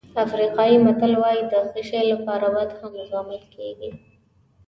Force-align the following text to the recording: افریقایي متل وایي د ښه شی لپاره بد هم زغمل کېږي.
افریقایي 0.25 0.77
متل 0.85 1.13
وایي 1.21 1.41
د 1.51 1.53
ښه 1.69 1.81
شی 1.89 2.01
لپاره 2.13 2.45
بد 2.55 2.69
هم 2.79 2.93
زغمل 3.09 3.43
کېږي. 3.55 3.89